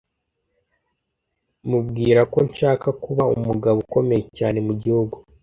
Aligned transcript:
mubwira 1.69 2.21
ko 2.33 2.39
nshaka 2.49 2.87
kuba 3.03 3.23
umugabo 3.37 3.77
ukomeye 3.85 4.23
cyane 4.37 4.57
mu 4.67 4.73
gihugu 4.81 5.15